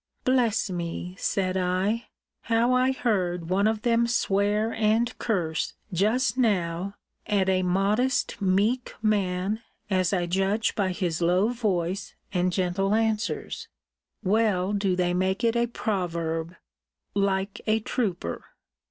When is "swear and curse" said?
4.07-5.73